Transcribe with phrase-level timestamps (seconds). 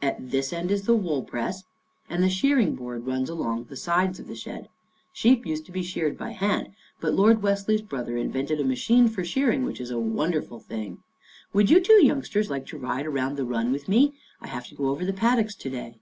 [0.00, 1.62] At this end is the wool press,
[2.08, 4.70] and the shearing board runs along the sides of the shed.
[5.12, 6.68] Sheep used to be sheared by hand,
[7.00, 11.02] but Lord Wesley's brother invented a machine for shearing which is a won derful thing.
[11.52, 14.14] Would you two youngsters like to ride around the run with me?
[14.40, 15.98] I have to go over to the paddocks to day."